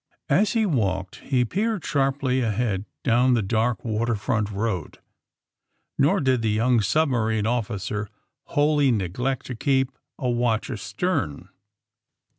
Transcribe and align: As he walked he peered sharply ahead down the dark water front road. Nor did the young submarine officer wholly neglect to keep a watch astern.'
As 0.31 0.53
he 0.53 0.65
walked 0.65 1.17
he 1.17 1.45
peered 1.45 1.85
sharply 1.85 2.41
ahead 2.41 2.85
down 3.03 3.35
the 3.35 3.43
dark 3.43 3.85
water 3.85 4.15
front 4.15 4.49
road. 4.49 4.97
Nor 5.95 6.21
did 6.21 6.41
the 6.41 6.49
young 6.49 6.81
submarine 6.81 7.45
officer 7.45 8.09
wholly 8.45 8.91
neglect 8.91 9.45
to 9.45 9.55
keep 9.55 9.95
a 10.17 10.27
watch 10.27 10.71
astern.' 10.71 11.49